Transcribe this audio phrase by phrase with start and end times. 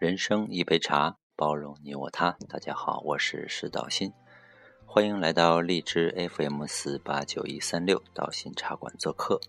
[0.00, 2.38] 人生一杯茶，包容你我他。
[2.48, 4.14] 大家好，我是石道新，
[4.86, 9.42] 欢迎来到荔枝 FM 四八九一三六道心茶馆做客。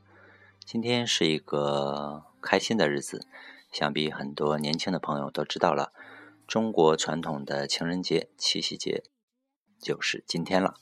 [0.65, 3.25] 今天是一个开心的日子，
[3.71, 5.93] 想必很多年轻的朋友都知道了，
[6.45, 9.05] 中国传统的情人节七夕节
[9.79, 10.73] 就是今天了。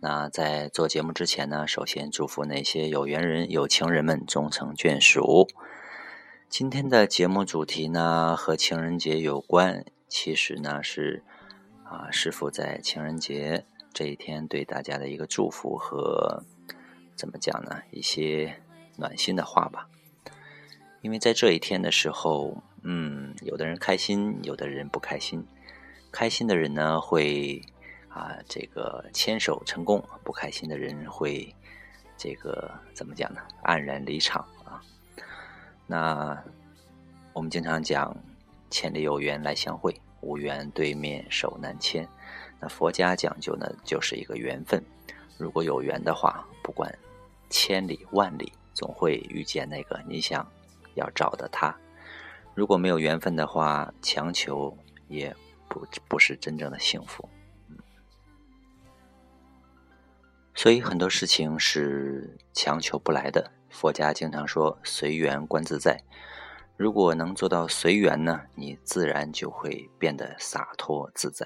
[0.00, 5.46] 那在做节目之前呢，首先祝福那些有缘人、有情人们终成眷属。
[6.56, 11.24] 今天的节目主题呢和情人节有关，其实呢是
[11.82, 16.44] 啊师傅在情人节这一天对大家的一个祝福和
[17.16, 18.62] 怎么讲呢一些
[18.96, 19.88] 暖心的话吧。
[21.00, 25.44] 因为在这一天的时候，嗯，有的人开心，有的人不开心。
[26.12, 27.60] 开心的人呢会
[28.08, 31.52] 啊这个牵手成功，不开心的人会
[32.16, 34.46] 这个怎么讲呢黯然离场。
[35.86, 36.42] 那
[37.32, 38.16] 我们经常讲
[38.70, 42.08] “千里有缘来相会，无缘对面手难牵”。
[42.58, 44.82] 那佛家讲究呢，就是一个缘分。
[45.36, 46.96] 如果有缘的话，不管
[47.50, 50.46] 千里万里，总会遇见那个你想
[50.94, 51.74] 要找的他。
[52.54, 54.76] 如果没有缘分的话，强求
[55.08, 55.34] 也
[55.68, 57.28] 不不是真正的幸福。
[60.54, 63.50] 所以很多事情是强求不来的。
[63.74, 66.00] 佛家经常说“随缘观自在”，
[66.78, 71.44] 如果能做到随缘呢，你自然就会变得洒脱自在。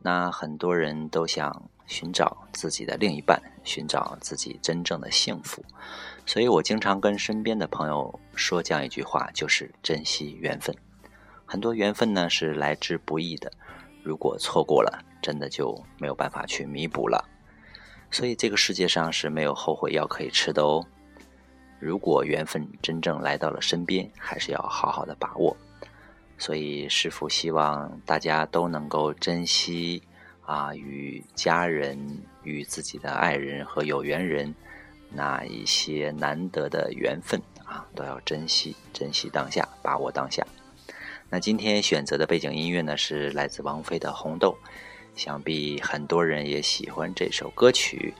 [0.00, 5.62] 那很多人都想寻找自己的另一半，寻找自己真正的幸福，
[6.24, 10.74] 所以我经常跟身边的朋友说这样一句话，就是珍惜缘分。
[11.44, 13.52] 很多缘分呢是来之不易的，
[14.02, 17.28] 如果错过了，真的就没有办法去弥补了。
[18.12, 20.86] 所以这个世界上是没有后悔药可以吃的哦。
[21.80, 25.56] 如果缘分真正来到了身边，还是要好好的把握。
[26.38, 30.02] 所以师傅希望大家都能够珍惜
[30.44, 34.54] 啊，与家人、与自己的爱人和有缘人
[35.10, 40.46] 那一些难得的缘分啊，都要珍惜，珍惜当下，把握当下。
[41.30, 44.56] 那今天选择的背景音乐呢，是来自王菲的《红豆》。
[45.14, 48.14] 想必很多人也喜欢这首歌曲，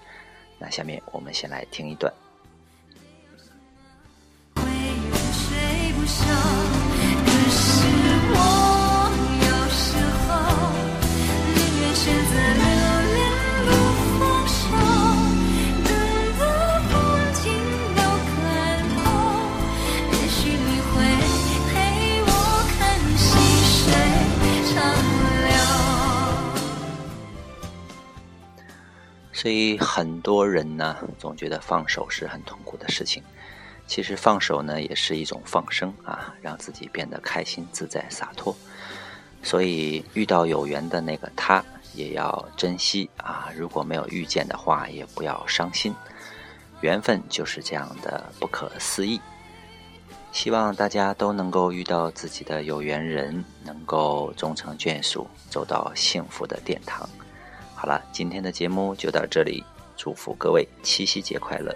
[0.58, 2.12] 那下面我们先来听一段。
[29.42, 33.20] 所以很多人呢，总觉得放手是很痛苦的事情。
[33.88, 38.54] 其实放手呢，也是一种放生啊，让自己变得开心、自在、洒脱。
[39.42, 41.60] 所以遇到有缘的那个他，
[41.92, 43.48] 也要珍惜啊。
[43.56, 45.92] 如果没有遇见的话，也不要伤心。
[46.80, 49.20] 缘分就是这样的不可思议。
[50.30, 57.08] 希望大家都能够遇到自己的有缘人，能够终成眷属，走到幸福的殿堂。
[57.82, 59.64] 好了，今天的节目就到这里，
[59.96, 61.74] 祝福各位七夕节快乐。